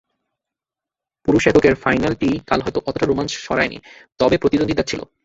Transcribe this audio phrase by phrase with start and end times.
[1.27, 3.77] পুরুষ এককের ফাইনালটি কাল হয়তো অতটা রোমাঞ্চ ছড়ায়নি,
[4.19, 5.01] তবে প্রতিদ্বন্দ্বিতা ছিল।